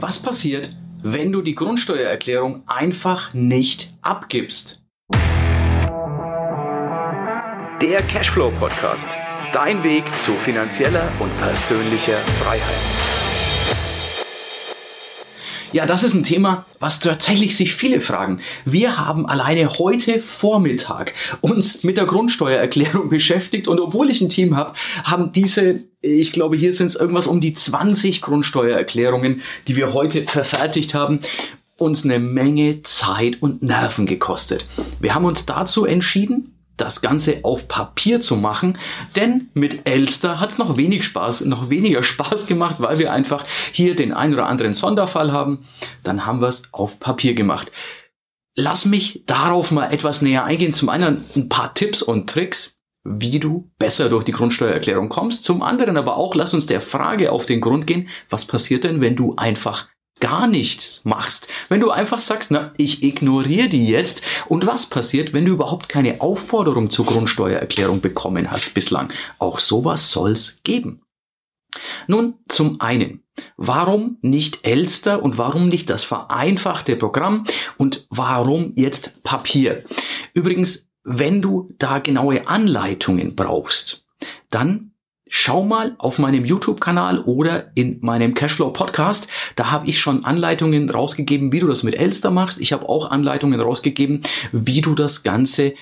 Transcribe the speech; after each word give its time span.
Was 0.00 0.22
passiert, 0.22 0.76
wenn 1.02 1.32
du 1.32 1.42
die 1.42 1.56
Grundsteuererklärung 1.56 2.62
einfach 2.68 3.34
nicht 3.34 3.92
abgibst? 4.00 4.80
Der 7.82 8.02
Cashflow 8.08 8.52
Podcast. 8.60 9.08
Dein 9.52 9.82
Weg 9.82 10.04
zu 10.20 10.34
finanzieller 10.34 11.10
und 11.18 11.36
persönlicher 11.38 12.18
Freiheit. 12.40 13.37
Ja, 15.72 15.84
das 15.84 16.02
ist 16.02 16.14
ein 16.14 16.22
Thema, 16.22 16.64
was 16.80 16.98
tatsächlich 16.98 17.54
sich 17.54 17.74
viele 17.74 18.00
fragen. 18.00 18.40
Wir 18.64 18.96
haben 18.96 19.26
alleine 19.26 19.68
heute 19.78 20.18
Vormittag 20.18 21.12
uns 21.42 21.84
mit 21.84 21.98
der 21.98 22.06
Grundsteuererklärung 22.06 23.08
beschäftigt 23.10 23.68
und 23.68 23.78
obwohl 23.78 24.08
ich 24.08 24.22
ein 24.22 24.30
Team 24.30 24.56
habe, 24.56 24.72
haben 25.04 25.32
diese, 25.32 25.84
ich 26.00 26.32
glaube, 26.32 26.56
hier 26.56 26.72
sind 26.72 26.86
es 26.86 26.94
irgendwas 26.94 27.26
um 27.26 27.40
die 27.40 27.52
20 27.52 28.22
Grundsteuererklärungen, 28.22 29.42
die 29.66 29.76
wir 29.76 29.92
heute 29.92 30.24
verfertigt 30.24 30.94
haben 30.94 31.20
uns 31.76 32.04
eine 32.04 32.18
Menge 32.18 32.82
Zeit 32.82 33.40
und 33.40 33.62
Nerven 33.62 34.06
gekostet. 34.06 34.66
Wir 34.98 35.14
haben 35.14 35.24
uns 35.24 35.46
dazu 35.46 35.84
entschieden, 35.84 36.47
das 36.78 37.02
Ganze 37.02 37.40
auf 37.42 37.68
Papier 37.68 38.20
zu 38.20 38.36
machen, 38.36 38.78
denn 39.16 39.50
mit 39.54 39.86
Elster 39.86 40.40
hat 40.40 40.52
es 40.52 40.58
noch 40.58 40.76
wenig 40.76 41.04
Spaß, 41.04 41.42
noch 41.42 41.68
weniger 41.70 42.02
Spaß 42.02 42.46
gemacht, 42.46 42.76
weil 42.78 42.98
wir 42.98 43.12
einfach 43.12 43.44
hier 43.72 43.94
den 43.94 44.12
ein 44.12 44.32
oder 44.32 44.46
anderen 44.46 44.72
Sonderfall 44.72 45.32
haben. 45.32 45.66
Dann 46.02 46.24
haben 46.24 46.40
wir 46.40 46.48
es 46.48 46.62
auf 46.72 47.00
Papier 47.00 47.34
gemacht. 47.34 47.70
Lass 48.54 48.84
mich 48.84 49.22
darauf 49.26 49.70
mal 49.70 49.92
etwas 49.92 50.22
näher 50.22 50.44
eingehen. 50.44 50.72
Zum 50.72 50.88
einen 50.88 51.24
ein 51.36 51.48
paar 51.48 51.74
Tipps 51.74 52.02
und 52.02 52.28
Tricks, 52.28 52.76
wie 53.04 53.38
du 53.38 53.70
besser 53.78 54.08
durch 54.08 54.24
die 54.24 54.32
Grundsteuererklärung 54.32 55.08
kommst. 55.08 55.44
Zum 55.44 55.62
anderen 55.62 55.96
aber 55.96 56.16
auch, 56.16 56.34
lass 56.34 56.54
uns 56.54 56.66
der 56.66 56.80
Frage 56.80 57.30
auf 57.30 57.46
den 57.46 57.60
Grund 57.60 57.86
gehen, 57.86 58.08
was 58.28 58.44
passiert 58.44 58.84
denn, 58.84 59.00
wenn 59.00 59.16
du 59.16 59.34
einfach 59.36 59.88
gar 60.20 60.46
nichts 60.46 61.00
machst, 61.04 61.48
wenn 61.68 61.80
du 61.80 61.90
einfach 61.90 62.20
sagst, 62.20 62.50
na, 62.50 62.72
ich 62.76 63.02
ignoriere 63.02 63.68
die 63.68 63.86
jetzt 63.86 64.22
und 64.46 64.66
was 64.66 64.86
passiert, 64.86 65.32
wenn 65.32 65.44
du 65.44 65.52
überhaupt 65.52 65.88
keine 65.88 66.20
Aufforderung 66.20 66.90
zur 66.90 67.06
Grundsteuererklärung 67.06 68.00
bekommen 68.00 68.50
hast 68.50 68.74
bislang? 68.74 69.12
Auch 69.38 69.58
sowas 69.58 70.10
soll's 70.10 70.60
geben. 70.64 71.02
Nun, 72.06 72.34
zum 72.48 72.80
einen, 72.80 73.22
warum 73.56 74.18
nicht 74.22 74.66
Elster 74.66 75.22
und 75.22 75.38
warum 75.38 75.68
nicht 75.68 75.90
das 75.90 76.04
vereinfachte 76.04 76.96
Programm 76.96 77.44
und 77.76 78.06
warum 78.10 78.72
jetzt 78.76 79.22
Papier? 79.22 79.84
Übrigens, 80.34 80.88
wenn 81.04 81.40
du 81.42 81.70
da 81.78 81.98
genaue 81.98 82.48
Anleitungen 82.48 83.36
brauchst, 83.36 84.06
dann 84.50 84.87
schau 85.28 85.64
mal 85.64 85.94
auf 85.98 86.18
meinem 86.18 86.44
YouTube-Kanal 86.44 87.20
oder 87.20 87.70
in 87.74 87.98
meinem 88.00 88.34
Cashflow 88.34 88.70
Podcast. 88.70 89.28
Da 89.56 89.70
habe 89.70 89.86
ich 89.86 90.00
schon 90.00 90.24
Anleitungen 90.24 90.90
rausgegeben, 90.90 91.52
wie 91.52 91.60
du 91.60 91.66
das 91.66 91.82
mit 91.82 91.94
Elster 91.94 92.30
machst. 92.30 92.60
Ich 92.60 92.72
habe 92.72 92.88
auch 92.88 93.10
Anleitungen 93.10 93.60
rausgegeben, 93.60 94.22
wie 94.52 94.80
du 94.80 94.94
das 94.94 95.22
Ganze 95.22 95.74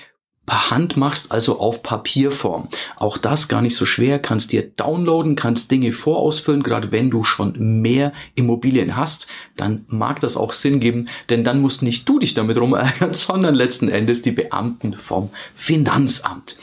per 0.47 0.71
Hand 0.71 0.97
machst, 0.97 1.31
also 1.31 1.59
auf 1.59 1.83
Papierform. 1.83 2.69
Auch 2.95 3.17
das 3.17 3.49
gar 3.49 3.61
nicht 3.61 3.75
so 3.75 3.85
schwer, 3.85 4.17
kannst 4.17 4.53
dir 4.53 4.63
downloaden, 4.63 5.35
kannst 5.35 5.69
Dinge 5.69 5.91
vorausfüllen, 5.91 6.63
gerade 6.63 6.91
wenn 6.91 7.11
du 7.11 7.25
schon 7.25 7.81
mehr 7.81 8.13
Immobilien 8.33 8.95
hast, 8.95 9.27
dann 9.57 9.85
mag 9.89 10.21
das 10.21 10.37
auch 10.37 10.53
Sinn 10.53 10.79
geben, 10.79 11.09
denn 11.29 11.43
dann 11.43 11.61
musst 11.61 11.83
nicht 11.83 12.07
du 12.07 12.17
dich 12.17 12.33
damit 12.33 12.57
rumärgern, 12.57 13.13
sondern 13.13 13.53
letzten 13.53 13.89
Endes 13.89 14.21
die 14.21 14.31
Beamten 14.31 14.93
vom 14.93 15.29
Finanzamt. 15.53 16.57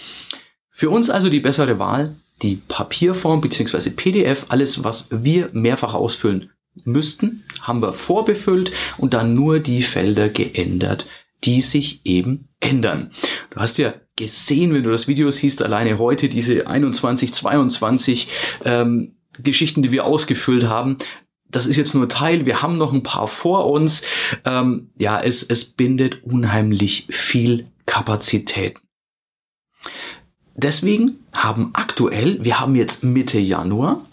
Für 0.71 0.89
uns 0.89 1.11
also 1.11 1.29
die 1.29 1.41
bessere 1.41 1.79
Wahl, 1.79 2.17
die 2.43 2.57
Papierform 2.57 3.41
bzw. 3.41 3.91
PDF, 3.91 4.47
alles, 4.49 4.85
was 4.85 5.09
wir 5.11 5.51
mehrfach 5.53 5.95
ausfüllen 5.95 6.51
müssten, 6.85 7.45
haben 7.61 7.83
wir 7.83 7.93
vorbefüllt 7.93 8.73
und 8.99 9.15
dann 9.15 9.35
nur 9.35 9.61
die 9.61 9.83
Felder 9.83 10.29
geändert, 10.29 11.07
die 11.45 11.61
sich 11.61 12.01
eben 12.05 12.49
ändern. 12.61 13.13
Du 13.51 13.61
hast 13.61 13.79
ja 13.79 13.95
gesehen, 14.17 14.73
wenn 14.75 14.83
du 14.83 14.91
das 14.91 15.09
Video 15.09 15.31
siehst, 15.31 15.63
alleine 15.63 15.99
heute 15.99 16.29
diese 16.29 16.67
21, 16.67 17.33
22 17.33 18.29
ähm, 18.65 19.17
Geschichten, 19.43 19.83
die 19.83 19.93
wir 19.93 20.05
ausgefüllt 20.05 20.65
haben. 20.65 20.99
Das 21.49 21.67
ist 21.67 21.77
jetzt 21.77 21.95
nur 21.95 22.09
Teil. 22.09 22.47
Wir 22.47 22.63
haben 22.63 22.79
noch 22.79 22.93
ein 22.93 23.03
paar 23.03 23.27
vor 23.27 23.71
uns. 23.71 24.03
Ähm, 24.45 24.91
ja, 24.99 25.21
es, 25.21 25.43
es 25.43 25.65
bindet 25.65 26.25
unheimlich 26.25 27.07
viel 27.11 27.69
Kapazität. 27.87 28.77
Deswegen 30.57 31.19
haben 31.33 31.71
aktuell, 31.73 32.43
wir 32.45 32.61
haben 32.61 32.77
jetzt 32.77 33.03
Mitte 33.03 33.39
Januar, 33.39 34.05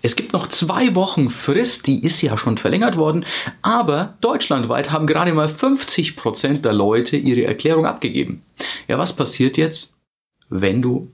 es 0.00 0.16
gibt 0.16 0.32
noch 0.32 0.48
zwei 0.48 0.94
Wochen 0.94 1.28
Frist, 1.28 1.86
die 1.86 2.04
ist 2.04 2.20
ja 2.20 2.36
schon 2.36 2.58
verlängert 2.58 2.96
worden, 2.96 3.24
aber 3.62 4.14
deutschlandweit 4.20 4.90
haben 4.90 5.06
gerade 5.06 5.32
mal 5.32 5.48
50 5.48 6.16
Prozent 6.16 6.64
der 6.64 6.72
Leute 6.72 7.16
ihre 7.16 7.44
Erklärung 7.44 7.86
abgegeben. 7.86 8.42
Ja, 8.88 8.98
was 8.98 9.14
passiert 9.14 9.56
jetzt, 9.56 9.94
wenn 10.48 10.82
du 10.82 11.12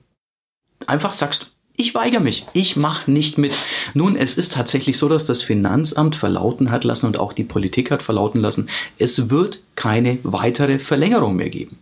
einfach 0.87 1.13
sagst, 1.13 1.51
ich 1.75 1.95
weigere 1.95 2.19
mich, 2.19 2.45
ich 2.53 2.75
mache 2.75 3.09
nicht 3.09 3.37
mit. 3.37 3.57
Nun, 3.93 4.17
es 4.17 4.35
ist 4.35 4.51
tatsächlich 4.51 4.97
so, 4.97 5.07
dass 5.07 5.23
das 5.23 5.41
Finanzamt 5.41 6.15
verlauten 6.15 6.71
hat 6.71 6.83
lassen 6.83 7.05
und 7.05 7.17
auch 7.17 7.31
die 7.31 7.45
Politik 7.45 7.89
hat 7.89 8.03
verlauten 8.03 8.41
lassen, 8.41 8.67
es 8.97 9.29
wird 9.29 9.63
keine 9.75 10.17
weitere 10.23 10.77
Verlängerung 10.79 11.37
mehr 11.37 11.49
geben. 11.49 11.79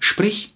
Sprich, 0.00 0.53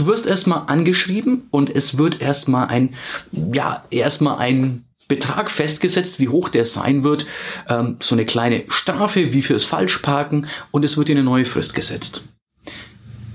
du 0.00 0.06
wirst 0.06 0.26
erstmal 0.26 0.64
angeschrieben 0.66 1.46
und 1.50 1.74
es 1.74 1.98
wird 1.98 2.20
erstmal 2.20 2.68
ein, 2.68 2.94
ja, 3.32 3.84
erstmal 3.90 4.38
ein 4.38 4.84
Betrag 5.08 5.50
festgesetzt, 5.50 6.18
wie 6.18 6.28
hoch 6.28 6.48
der 6.48 6.64
sein 6.64 7.02
wird, 7.04 7.26
ähm, 7.68 7.96
so 8.00 8.14
eine 8.14 8.24
kleine 8.24 8.64
Strafe 8.68 9.32
wie 9.32 9.42
fürs 9.42 9.64
Falschparken 9.64 10.46
und 10.70 10.84
es 10.84 10.96
wird 10.96 11.08
dir 11.08 11.16
eine 11.16 11.24
neue 11.24 11.44
Frist 11.44 11.74
gesetzt. 11.74 12.28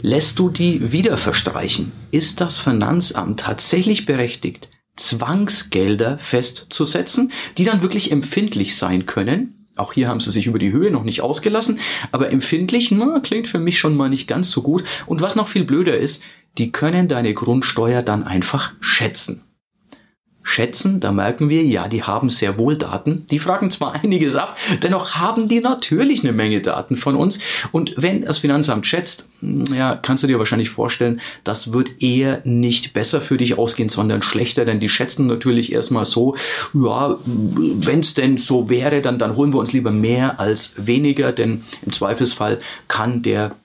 Lässt 0.02 0.40
du 0.40 0.50
die 0.50 0.92
wieder 0.92 1.18
verstreichen, 1.18 1.92
ist 2.12 2.42
das 2.42 2.58
Finanzamt 2.58 3.42
tatsächlich 3.42 4.06
berechtigt, 4.06 4.70
Zwangsgelder 4.96 6.18
festzusetzen, 6.18 7.32
die 7.58 7.66
dann 7.66 7.82
wirklich 7.82 8.12
empfindlich 8.12 8.76
sein 8.78 9.06
können. 9.06 9.68
Auch 9.76 9.94
hier 9.94 10.08
haben 10.08 10.22
sie 10.22 10.32
sich 10.32 10.48
über 10.48 10.58
die 10.58 10.72
Höhe 10.72 10.90
noch 10.90 11.04
nicht 11.04 11.22
ausgelassen, 11.22 11.80
aber 12.14 12.32
empfindlich 12.32 12.92
na, 12.92 13.20
klingt 13.20 13.50
für 13.50 13.60
mich 13.60 13.78
schon 13.78 13.96
mal 13.96 14.10
nicht 14.10 14.28
ganz 14.28 14.50
so 14.50 14.62
gut. 14.62 14.86
Und 15.06 15.22
was 15.22 15.36
noch 15.36 15.50
viel 15.50 15.66
blöder 15.66 15.98
ist, 15.98 16.24
die 16.58 16.72
können 16.72 17.08
deine 17.08 17.34
Grundsteuer 17.34 18.02
dann 18.02 18.24
einfach 18.24 18.72
schätzen. 18.80 19.42
Schätzen, 20.48 21.00
da 21.00 21.12
merken 21.12 21.50
wir, 21.50 21.64
ja, 21.64 21.88
die 21.88 22.04
haben 22.04 22.30
sehr 22.30 22.60
wohl 22.60 22.78
Daten. 22.78 23.26
Die 23.32 23.40
fragen 23.40 23.72
zwar 23.72 23.96
einiges 24.04 24.36
ab, 24.36 24.56
dennoch 24.84 25.16
haben 25.16 25.48
die 25.48 25.60
natürlich 25.60 26.24
eine 26.24 26.34
Menge 26.34 26.62
Daten 26.62 26.96
von 26.96 27.16
uns. 27.16 27.40
Und 27.72 27.96
wenn 27.98 28.22
das 28.22 28.38
Finanzamt 28.38 28.86
schätzt, 28.86 29.28
ja, 29.42 29.96
kannst 29.96 30.22
du 30.22 30.28
dir 30.28 30.38
wahrscheinlich 30.38 30.70
vorstellen, 30.70 31.20
das 31.44 31.74
wird 31.74 32.00
eher 32.00 32.42
nicht 32.46 32.94
besser 32.94 33.22
für 33.22 33.38
dich 33.38 33.58
ausgehen, 33.58 33.90
sondern 33.90 34.22
schlechter, 34.22 34.66
denn 34.66 34.80
die 34.80 34.88
schätzen 34.88 35.26
natürlich 35.26 35.72
erstmal 35.72 36.06
so, 36.06 36.36
ja, 36.76 37.18
wenn 37.26 38.02
es 38.02 38.14
denn 38.14 38.38
so 38.38 38.70
wäre, 38.70 39.02
dann, 39.02 39.18
dann 39.18 39.36
holen 39.36 39.52
wir 39.52 39.60
uns 39.60 39.74
lieber 39.74 39.92
mehr 39.92 40.40
als 40.40 40.74
weniger, 40.78 41.32
denn 41.32 41.64
im 41.84 41.92
Zweifelsfall 41.92 42.60
kann 42.88 43.24
der 43.24 43.56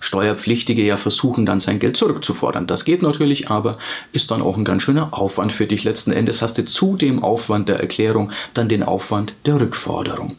Steuerpflichtige 0.00 0.84
ja 0.84 0.96
versuchen, 0.96 1.46
dann 1.46 1.60
sein 1.60 1.78
Geld 1.78 1.96
zurückzufordern. 1.96 2.66
Das 2.66 2.84
geht 2.84 3.02
natürlich, 3.02 3.50
aber 3.50 3.78
ist 4.12 4.30
dann 4.30 4.42
auch 4.42 4.56
ein 4.56 4.64
ganz 4.64 4.82
schöner 4.82 5.16
Aufwand 5.16 5.52
für 5.52 5.66
dich. 5.66 5.84
Letzten 5.84 6.12
Endes 6.12 6.42
hast 6.42 6.58
du 6.58 6.64
zu 6.64 6.96
dem 6.96 7.22
Aufwand 7.22 7.68
der 7.68 7.80
Erklärung 7.80 8.30
dann 8.54 8.68
den 8.68 8.82
Aufwand 8.82 9.34
der 9.46 9.60
Rückforderung. 9.60 10.36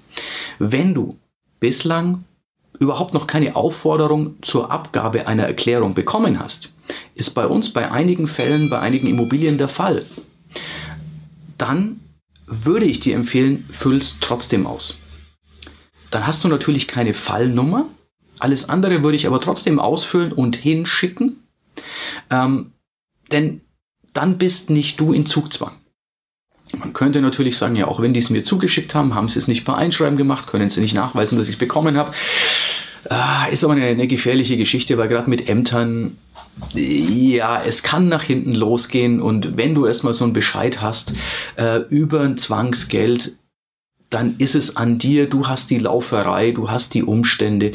Wenn 0.59 0.93
du 0.93 1.17
bislang 1.59 2.23
überhaupt 2.79 3.13
noch 3.13 3.27
keine 3.27 3.55
Aufforderung 3.55 4.35
zur 4.41 4.71
Abgabe 4.71 5.27
einer 5.27 5.43
Erklärung 5.43 5.93
bekommen 5.93 6.39
hast, 6.39 6.73
ist 7.15 7.31
bei 7.31 7.45
uns 7.45 7.71
bei 7.71 7.91
einigen 7.91 8.27
Fällen, 8.27 8.69
bei 8.69 8.79
einigen 8.79 9.07
Immobilien 9.07 9.57
der 9.57 9.67
Fall, 9.67 10.05
dann 11.57 11.99
würde 12.47 12.85
ich 12.85 12.99
dir 12.99 13.15
empfehlen, 13.15 13.65
füll's 13.69 14.19
trotzdem 14.21 14.65
aus. 14.65 14.97
Dann 16.09 16.25
hast 16.25 16.43
du 16.43 16.47
natürlich 16.47 16.87
keine 16.87 17.13
Fallnummer, 17.13 17.85
alles 18.39 18.69
andere 18.69 19.03
würde 19.03 19.15
ich 19.15 19.27
aber 19.27 19.41
trotzdem 19.41 19.79
ausfüllen 19.79 20.31
und 20.31 20.55
hinschicken, 20.55 21.43
ähm, 22.29 22.71
denn 23.31 23.61
dann 24.13 24.37
bist 24.37 24.69
nicht 24.69 24.99
du 24.99 25.13
in 25.13 25.25
Zugzwang. 25.25 25.73
Man 26.77 26.93
könnte 26.93 27.21
natürlich 27.21 27.57
sagen, 27.57 27.75
ja, 27.75 27.87
auch 27.87 28.01
wenn 28.01 28.13
die 28.13 28.19
es 28.19 28.29
mir 28.29 28.43
zugeschickt 28.43 28.93
haben, 28.93 29.15
haben 29.15 29.27
sie 29.27 29.39
es 29.39 29.47
nicht 29.47 29.65
per 29.65 29.75
Einschreiben 29.75 30.17
gemacht, 30.17 30.47
können 30.47 30.69
sie 30.69 30.81
nicht 30.81 30.95
nachweisen, 30.95 31.37
dass 31.37 31.47
ich 31.47 31.55
es 31.55 31.59
bekommen 31.59 31.97
habe. 31.97 32.11
Ah, 33.09 33.45
ist 33.45 33.63
aber 33.63 33.73
eine, 33.73 33.85
eine 33.85 34.07
gefährliche 34.07 34.57
Geschichte, 34.57 34.97
weil 34.97 35.07
gerade 35.07 35.29
mit 35.29 35.47
Ämtern, 35.47 36.17
ja, 36.73 37.61
es 37.63 37.81
kann 37.81 38.07
nach 38.07 38.23
hinten 38.23 38.53
losgehen 38.53 39.21
und 39.21 39.57
wenn 39.57 39.73
du 39.73 39.85
erstmal 39.85 40.13
so 40.13 40.25
einen 40.25 40.33
Bescheid 40.33 40.81
hast 40.81 41.13
äh, 41.55 41.77
über 41.89 42.21
ein 42.21 42.37
Zwangsgeld, 42.37 43.37
dann 44.09 44.35
ist 44.37 44.55
es 44.55 44.75
an 44.75 44.97
dir, 44.97 45.29
du 45.29 45.47
hast 45.47 45.69
die 45.69 45.77
Lauferei, 45.77 46.51
du 46.51 46.69
hast 46.69 46.93
die 46.93 47.03
Umstände 47.03 47.71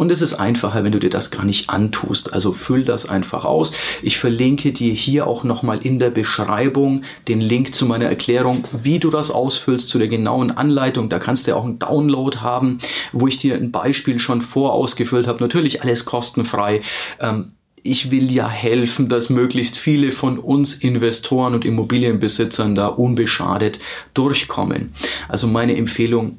Und 0.00 0.10
es 0.10 0.22
ist 0.22 0.32
einfacher, 0.32 0.82
wenn 0.82 0.92
du 0.92 0.98
dir 0.98 1.10
das 1.10 1.30
gar 1.30 1.44
nicht 1.44 1.68
antust. 1.68 2.32
Also 2.32 2.54
füll 2.54 2.86
das 2.86 3.06
einfach 3.06 3.44
aus. 3.44 3.72
Ich 4.00 4.16
verlinke 4.16 4.72
dir 4.72 4.94
hier 4.94 5.26
auch 5.26 5.44
nochmal 5.44 5.80
in 5.84 5.98
der 5.98 6.08
Beschreibung 6.08 7.02
den 7.28 7.42
Link 7.42 7.74
zu 7.74 7.84
meiner 7.84 8.06
Erklärung, 8.06 8.64
wie 8.72 8.98
du 8.98 9.10
das 9.10 9.30
ausfüllst, 9.30 9.90
zu 9.90 9.98
der 9.98 10.08
genauen 10.08 10.52
Anleitung. 10.52 11.10
Da 11.10 11.18
kannst 11.18 11.46
du 11.46 11.50
ja 11.50 11.58
auch 11.58 11.66
einen 11.66 11.78
Download 11.78 12.38
haben, 12.38 12.78
wo 13.12 13.28
ich 13.28 13.36
dir 13.36 13.56
ein 13.56 13.72
Beispiel 13.72 14.18
schon 14.18 14.40
vorausgefüllt 14.40 15.26
habe. 15.26 15.44
Natürlich 15.44 15.82
alles 15.82 16.06
kostenfrei. 16.06 16.80
Ähm, 17.20 17.52
ich 17.82 18.10
will 18.10 18.32
ja 18.32 18.48
helfen, 18.48 19.10
dass 19.10 19.28
möglichst 19.28 19.76
viele 19.76 20.12
von 20.12 20.38
uns 20.38 20.76
Investoren 20.76 21.52
und 21.52 21.66
Immobilienbesitzern 21.66 22.74
da 22.74 22.86
unbeschadet 22.86 23.78
durchkommen. 24.14 24.94
Also 25.28 25.46
meine 25.46 25.76
Empfehlung, 25.76 26.38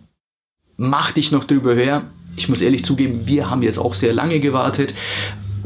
mach 0.77 1.11
dich 1.11 1.31
noch 1.31 1.43
drüber 1.43 1.75
her, 1.75 2.09
ich 2.41 2.49
muss 2.49 2.61
ehrlich 2.61 2.83
zugeben, 2.83 3.27
wir 3.27 3.49
haben 3.49 3.61
jetzt 3.61 3.77
auch 3.77 3.93
sehr 3.93 4.13
lange 4.13 4.39
gewartet. 4.39 4.95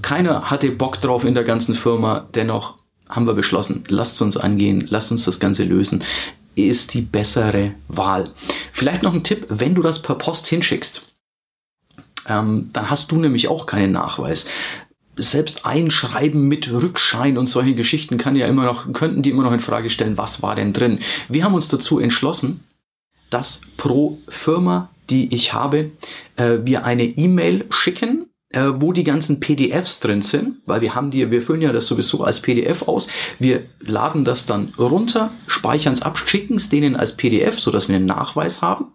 Keiner 0.01 0.49
hatte 0.51 0.71
Bock 0.71 0.99
drauf 0.99 1.23
in 1.23 1.33
der 1.33 1.45
ganzen 1.45 1.73
Firma. 1.73 2.27
Dennoch 2.35 2.75
haben 3.07 3.27
wir 3.27 3.33
beschlossen, 3.33 3.85
lasst 3.87 4.21
uns 4.21 4.35
angehen, 4.35 4.87
lasst 4.89 5.11
uns 5.11 5.23
das 5.23 5.39
Ganze 5.39 5.63
lösen. 5.63 6.03
Ist 6.55 6.93
die 6.93 7.01
bessere 7.01 7.73
Wahl. 7.87 8.31
Vielleicht 8.71 9.03
noch 9.03 9.13
ein 9.13 9.23
Tipp, 9.23 9.45
wenn 9.49 9.73
du 9.73 9.81
das 9.81 10.01
per 10.01 10.15
Post 10.15 10.47
hinschickst, 10.47 11.05
ähm, 12.27 12.69
dann 12.73 12.89
hast 12.89 13.11
du 13.11 13.17
nämlich 13.17 13.47
auch 13.47 13.65
keinen 13.65 13.93
Nachweis 13.93 14.45
selbst 15.17 15.65
Einschreiben 15.65 16.49
mit 16.49 16.69
Rückschein 16.69 17.37
und 17.37 17.47
solche 17.47 17.73
Geschichten 17.73 18.17
kann 18.17 18.35
ja 18.35 18.47
immer 18.47 18.65
noch, 18.65 18.91
könnten 18.91 19.21
die 19.21 19.29
immer 19.29 19.43
noch 19.43 19.53
in 19.53 19.61
Frage 19.61 19.89
stellen, 19.89 20.17
was 20.17 20.41
war 20.41 20.55
denn 20.55 20.73
drin. 20.73 20.99
Wir 21.29 21.45
haben 21.45 21.53
uns 21.53 21.69
dazu 21.69 21.99
entschlossen, 21.99 22.65
dass 23.29 23.61
pro 23.77 24.19
Firma 24.27 24.89
die 25.09 25.33
ich 25.33 25.53
habe, 25.53 25.91
äh, 26.35 26.57
wir 26.63 26.85
eine 26.85 27.03
E-Mail 27.03 27.65
schicken, 27.69 28.24
äh, 28.55 28.81
wo 28.81 28.93
die 28.93 29.03
ganzen 29.03 29.41
PDFs 29.41 29.99
drin 29.99 30.21
sind, 30.21 30.59
weil 30.65 30.79
wir 30.79 30.95
haben 30.95 31.11
die, 31.11 31.29
wir 31.29 31.41
füllen 31.41 31.61
ja 31.61 31.73
das 31.73 31.87
sowieso 31.87 32.23
als 32.23 32.39
PDF 32.39 32.83
aus. 32.83 33.07
Wir 33.37 33.65
laden 33.81 34.23
das 34.23 34.45
dann 34.45 34.73
runter, 34.79 35.31
speichern 35.45 35.93
es 35.93 36.01
ab, 36.01 36.17
schicken 36.17 36.55
es 36.55 36.69
denen 36.69 36.95
als 36.95 37.17
PDF, 37.17 37.59
so 37.59 37.69
dass 37.69 37.89
wir 37.89 37.97
einen 37.97 38.05
Nachweis 38.05 38.61
haben 38.61 38.93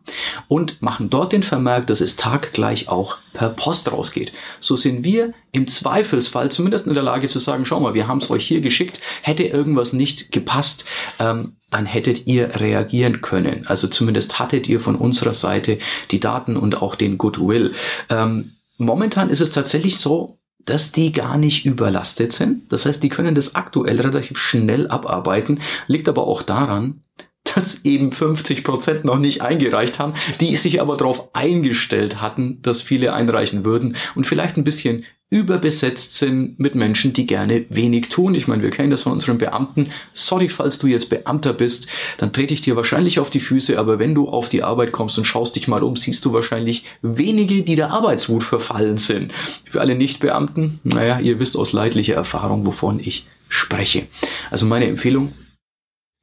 und 0.48 0.80
machen 0.80 1.10
dort 1.10 1.32
den 1.32 1.42
Vermerk, 1.42 1.86
dass 1.86 2.00
es 2.00 2.16
taggleich 2.16 2.88
auch 2.88 3.18
per 3.34 3.50
Post 3.50 3.92
rausgeht. 3.92 4.32
So 4.60 4.76
sind 4.76 5.04
wir 5.04 5.34
im 5.52 5.68
Zweifelsfall 5.68 6.50
zumindest 6.50 6.86
in 6.86 6.94
der 6.94 7.02
Lage 7.02 7.28
zu 7.28 7.38
sagen, 7.38 7.66
schau 7.66 7.80
mal, 7.80 7.94
wir 7.94 8.08
haben 8.08 8.18
es 8.18 8.30
euch 8.30 8.46
hier 8.46 8.62
geschickt, 8.62 9.00
hätte 9.20 9.42
irgendwas 9.42 9.92
nicht 9.92 10.32
gepasst, 10.32 10.86
ähm, 11.18 11.56
dann 11.70 11.84
hättet 11.84 12.26
ihr 12.26 12.60
reagieren 12.60 13.20
können. 13.20 13.66
Also 13.66 13.88
zumindest 13.88 14.38
hattet 14.38 14.68
ihr 14.68 14.80
von 14.80 14.96
unserer 14.96 15.34
Seite 15.34 15.78
die 16.10 16.18
Daten 16.18 16.56
und 16.56 16.80
auch 16.80 16.94
den 16.94 17.18
Goodwill. 17.18 17.74
Ähm, 18.08 18.52
momentan 18.80 19.30
ist 19.30 19.40
es 19.40 19.50
tatsächlich 19.50 19.98
so, 19.98 20.38
dass 20.64 20.92
die 20.92 21.12
gar 21.12 21.36
nicht 21.36 21.64
überlastet 21.64 22.32
sind. 22.32 22.70
Das 22.72 22.86
heißt, 22.86 23.02
die 23.02 23.08
können 23.08 23.34
das 23.34 23.54
aktuell 23.54 24.00
relativ 24.00 24.38
schnell 24.38 24.88
abarbeiten, 24.88 25.60
liegt 25.86 26.08
aber 26.08 26.26
auch 26.26 26.42
daran, 26.42 27.02
dass 27.44 27.84
eben 27.84 28.12
50 28.12 28.64
Prozent 28.64 29.04
noch 29.04 29.18
nicht 29.18 29.42
eingereicht 29.42 29.98
haben, 29.98 30.14
die 30.40 30.56
sich 30.56 30.80
aber 30.80 30.96
darauf 30.96 31.34
eingestellt 31.34 32.20
hatten, 32.20 32.60
dass 32.62 32.82
viele 32.82 33.14
einreichen 33.14 33.64
würden 33.64 33.96
und 34.14 34.26
vielleicht 34.26 34.56
ein 34.56 34.64
bisschen 34.64 35.04
überbesetzt 35.30 36.14
sind 36.14 36.58
mit 36.58 36.74
Menschen, 36.74 37.12
die 37.12 37.24
gerne 37.26 37.64
wenig 37.68 38.08
tun. 38.08 38.34
Ich 38.34 38.48
meine, 38.48 38.64
wir 38.64 38.70
kennen 38.70 38.90
das 38.90 39.02
von 39.02 39.12
unseren 39.12 39.38
Beamten. 39.38 39.90
Sorry, 40.12 40.48
falls 40.48 40.80
du 40.80 40.88
jetzt 40.88 41.08
Beamter 41.08 41.52
bist, 41.52 41.86
dann 42.18 42.32
trete 42.32 42.52
ich 42.52 42.60
dir 42.60 42.74
wahrscheinlich 42.74 43.20
auf 43.20 43.30
die 43.30 43.38
Füße, 43.38 43.78
aber 43.78 44.00
wenn 44.00 44.14
du 44.14 44.28
auf 44.28 44.48
die 44.48 44.64
Arbeit 44.64 44.90
kommst 44.90 45.16
und 45.18 45.24
schaust 45.24 45.54
dich 45.54 45.68
mal 45.68 45.84
um, 45.84 45.94
siehst 45.94 46.24
du 46.24 46.32
wahrscheinlich 46.32 46.84
wenige, 47.00 47.62
die 47.62 47.76
der 47.76 47.92
Arbeitswut 47.92 48.42
verfallen 48.42 48.98
sind. 48.98 49.32
Für 49.64 49.80
alle 49.80 49.94
Nichtbeamten, 49.94 50.80
naja, 50.82 51.20
ihr 51.20 51.38
wisst 51.38 51.56
aus 51.56 51.72
leidlicher 51.72 52.14
Erfahrung, 52.14 52.66
wovon 52.66 52.98
ich 52.98 53.26
spreche. 53.48 54.08
Also 54.50 54.66
meine 54.66 54.86
Empfehlung, 54.86 55.32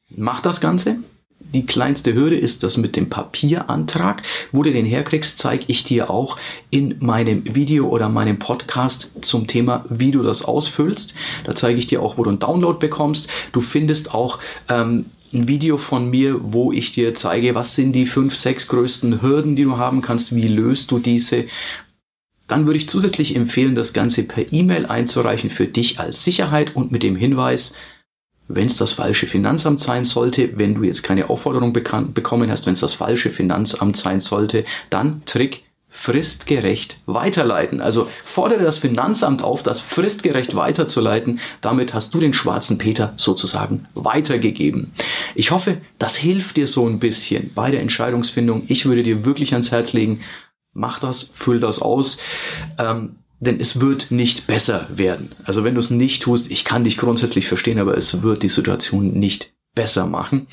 mach 0.10 0.42
das 0.42 0.60
Ganze, 0.60 0.98
die 1.40 1.66
kleinste 1.66 2.14
Hürde 2.14 2.38
ist 2.38 2.64
das 2.64 2.78
mit 2.78 2.96
dem 2.96 3.10
Papierantrag. 3.10 4.24
Wo 4.52 4.64
du 4.64 4.72
den 4.72 4.86
herkriegst, 4.86 5.40
zeige 5.40 5.66
ich 5.68 5.84
dir 5.84 6.10
auch 6.10 6.38
in 6.70 6.96
meinem 7.00 7.44
Video 7.56 7.88
oder 7.88 8.10
meinem 8.10 8.40
Podcast 8.40 9.12
zum 9.22 9.48
Thema, 9.48 9.86
wie 9.90 10.12
du 10.12 10.24
das 10.24 10.44
ausfüllst. 10.44 11.16
Da 11.46 11.56
zeige 11.56 11.80
ich 11.80 11.88
dir 11.88 12.02
auch, 12.02 12.18
wo 12.18 12.24
du 12.24 12.32
einen 12.32 12.40
Download 12.40 12.80
bekommst. 12.80 13.30
Du 13.54 13.62
findest 13.62 14.14
auch 14.14 14.40
ähm, 14.68 15.06
ein 15.34 15.48
Video 15.48 15.78
von 15.78 16.10
mir, 16.10 16.40
wo 16.42 16.72
ich 16.72 16.92
dir 16.92 17.14
zeige, 17.14 17.56
was 17.56 17.76
sind 17.76 17.94
die 17.94 18.06
fünf, 18.06 18.36
sechs 18.36 18.68
größten 18.68 19.22
Hürden, 19.22 19.56
die 19.56 19.64
du 19.64 19.78
haben 19.78 20.02
kannst, 20.02 20.36
wie 20.36 20.48
löst 20.48 20.92
du 20.92 21.00
diese. 21.00 21.46
Dann 22.48 22.66
würde 22.66 22.78
ich 22.78 22.88
zusätzlich 22.88 23.36
empfehlen, 23.36 23.76
das 23.76 23.94
Ganze 23.94 24.24
per 24.24 24.52
E-Mail 24.54 24.86
einzureichen 24.86 25.50
für 25.50 25.68
dich 25.68 26.00
als 26.00 26.24
Sicherheit 26.24 26.76
und 26.76 26.92
mit 26.92 27.04
dem 27.04 27.18
Hinweis, 27.18 27.74
wenn 28.48 28.68
es 28.68 28.78
das 28.78 28.94
falsche 28.94 29.26
Finanzamt 29.26 29.80
sein 29.80 30.06
sollte, 30.06 30.58
wenn 30.58 30.76
du 30.76 30.84
jetzt 30.84 31.04
keine 31.04 31.30
Aufforderung 31.30 31.74
bekommen 31.74 32.52
hast, 32.52 32.66
wenn 32.66 32.74
es 32.74 32.80
das 32.80 32.94
falsche 32.94 33.30
Finanzamt 33.30 33.98
sein 33.98 34.20
sollte, 34.20 34.66
dann 34.90 35.22
Trick 35.26 35.64
fristgerecht 35.90 37.00
weiterleiten. 37.08 37.82
Also 37.82 38.08
fordere 38.24 38.64
das 38.64 38.78
Finanzamt 38.78 39.44
auf, 39.44 39.64
das 39.64 39.80
fristgerecht 39.80 40.56
weiterzuleiten. 40.56 41.40
Damit 41.62 41.94
hast 41.94 42.14
du 42.14 42.20
den 42.20 42.34
schwarzen 42.34 42.78
Peter 42.78 43.14
sozusagen 43.18 43.88
weitergegeben. 43.96 44.92
Ich 45.34 45.52
hoffe, 45.52 45.78
das 45.98 46.16
hilft 46.16 46.58
dir 46.58 46.68
so 46.68 46.88
ein 46.88 47.00
bisschen 47.00 47.52
bei 47.56 47.72
der 47.72 47.82
Entscheidungsfindung. 47.82 48.64
Ich 48.68 48.86
würde 48.86 49.02
dir 49.02 49.26
wirklich 49.26 49.54
ans 49.54 49.72
Herz 49.72 49.94
legen, 49.94 50.22
mach 50.74 51.00
das, 51.00 51.32
füll 51.34 51.60
das 51.60 51.82
aus. 51.82 52.20
Ähm, 52.78 53.16
denn 53.40 53.60
es 53.60 53.80
wird 53.80 54.12
nicht 54.12 54.48
besser 54.48 54.88
werden. 54.92 55.36
Also 55.44 55.64
wenn 55.64 55.76
du 55.76 55.80
es 55.80 55.90
nicht 55.90 56.24
tust, 56.24 56.52
ich 56.52 56.66
kann 56.66 56.84
dich 56.84 56.98
grundsätzlich 56.98 57.48
verstehen, 57.48 57.80
aber 57.80 57.96
es 57.98 58.24
wird 58.24 58.44
die 58.44 58.50
Situation 58.50 59.14
nicht 59.14 59.54
besser 59.76 60.08
machen. 60.08 60.48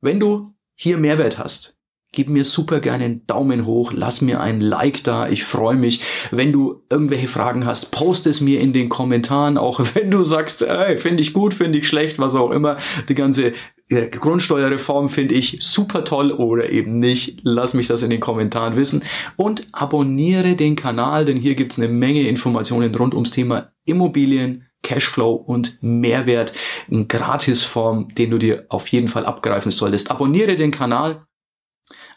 Wenn 0.00 0.20
du 0.20 0.54
hier 0.74 0.98
Mehrwert 0.98 1.38
hast, 1.38 1.76
gib 2.14 2.28
mir 2.28 2.44
super 2.44 2.80
gerne 2.80 3.04
einen 3.04 3.26
Daumen 3.26 3.66
hoch, 3.66 3.92
lass 3.92 4.20
mir 4.20 4.40
ein 4.40 4.60
Like 4.60 5.04
da, 5.04 5.28
ich 5.28 5.44
freue 5.44 5.76
mich. 5.76 6.00
Wenn 6.30 6.52
du 6.52 6.82
irgendwelche 6.88 7.28
Fragen 7.28 7.66
hast, 7.66 7.90
post 7.90 8.26
es 8.26 8.40
mir 8.40 8.60
in 8.60 8.72
den 8.72 8.88
Kommentaren, 8.88 9.58
auch 9.58 9.80
wenn 9.94 10.10
du 10.10 10.22
sagst, 10.22 10.62
ey, 10.62 10.98
finde 10.98 11.22
ich 11.22 11.32
gut, 11.32 11.54
finde 11.54 11.78
ich 11.78 11.88
schlecht, 11.88 12.18
was 12.18 12.34
auch 12.34 12.50
immer. 12.50 12.78
Die 13.08 13.14
ganze 13.14 13.52
Grundsteuerreform 13.88 15.08
finde 15.08 15.34
ich 15.34 15.58
super 15.60 16.04
toll 16.04 16.32
oder 16.32 16.70
eben 16.70 16.98
nicht. 16.98 17.40
Lass 17.42 17.74
mich 17.74 17.86
das 17.86 18.02
in 18.02 18.10
den 18.10 18.20
Kommentaren 18.20 18.76
wissen. 18.76 19.04
Und 19.36 19.66
abonniere 19.72 20.56
den 20.56 20.74
Kanal, 20.74 21.24
denn 21.26 21.36
hier 21.36 21.54
gibt's 21.54 21.78
eine 21.78 21.88
Menge 21.88 22.26
Informationen 22.26 22.94
rund 22.94 23.14
ums 23.14 23.30
Thema 23.30 23.72
Immobilien, 23.84 24.66
Cashflow 24.82 25.34
und 25.34 25.78
Mehrwert 25.82 26.52
in 26.88 27.08
Gratisform, 27.08 28.14
den 28.14 28.30
du 28.30 28.38
dir 28.38 28.66
auf 28.68 28.88
jeden 28.88 29.08
Fall 29.08 29.26
abgreifen 29.26 29.70
solltest. 29.70 30.10
Abonniere 30.10 30.56
den 30.56 30.70
Kanal, 30.70 31.26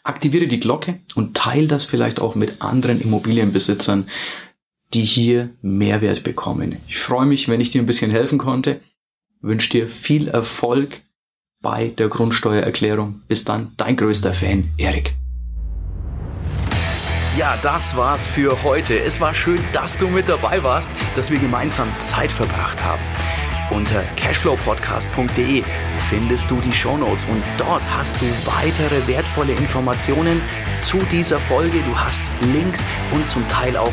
aktiviere 0.04 0.46
die 0.46 0.60
Glocke 0.60 1.00
und 1.16 1.36
teile 1.36 1.66
das 1.66 1.84
vielleicht 1.84 2.20
auch 2.20 2.34
mit 2.34 2.62
anderen 2.62 3.00
Immobilienbesitzern, 3.00 4.08
die 4.94 5.02
hier 5.02 5.50
Mehrwert 5.60 6.24
bekommen. 6.24 6.78
Ich 6.86 6.98
freue 6.98 7.26
mich, 7.26 7.48
wenn 7.48 7.60
ich 7.60 7.70
dir 7.70 7.82
ein 7.82 7.86
bisschen 7.86 8.10
helfen 8.10 8.38
konnte. 8.38 8.80
Wünsche 9.40 9.70
dir 9.70 9.88
viel 9.88 10.28
Erfolg 10.28 11.02
bei 11.60 11.88
der 11.88 12.08
Grundsteuererklärung. 12.08 13.22
Bis 13.26 13.44
dann, 13.44 13.72
dein 13.76 13.96
größter 13.96 14.32
Fan, 14.32 14.70
Erik. 14.76 15.14
Ja, 17.36 17.56
das 17.62 17.96
war's 17.96 18.26
für 18.26 18.62
heute. 18.64 18.98
Es 18.98 19.20
war 19.20 19.34
schön, 19.34 19.60
dass 19.72 19.96
du 19.96 20.08
mit 20.08 20.28
dabei 20.28 20.62
warst, 20.62 20.88
dass 21.14 21.30
wir 21.30 21.38
gemeinsam 21.38 21.88
Zeit 22.00 22.32
verbracht 22.32 22.82
haben. 22.82 23.02
Unter 23.70 24.02
cashflowpodcast.de 24.16 25.62
findest 26.08 26.50
du 26.50 26.58
die 26.60 26.72
Shownotes 26.72 27.24
und 27.26 27.42
dort 27.58 27.82
hast 27.96 28.20
du 28.20 28.26
weitere 28.46 29.06
wertvolle 29.06 29.52
Informationen 29.52 30.40
zu 30.80 30.96
dieser 31.12 31.38
Folge. 31.38 31.78
Du 31.86 31.98
hast 31.98 32.22
Links 32.52 32.84
und 33.12 33.26
zum 33.26 33.46
Teil 33.48 33.76
auch 33.76 33.92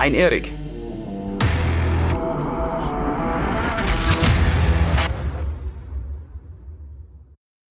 dein 0.00 0.14
Erik. 0.14 0.59